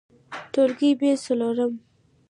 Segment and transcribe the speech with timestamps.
[0.53, 1.73] ټولګى: ب څلورم